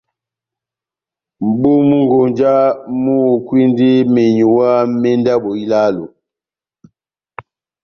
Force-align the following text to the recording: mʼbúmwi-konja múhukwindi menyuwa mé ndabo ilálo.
mʼbúmwi-konja 1.45 2.53
múhukwindi 3.01 3.91
menyuwa 4.13 4.69
mé 4.99 5.11
ndabo 5.19 5.49
ilálo. 5.63 6.05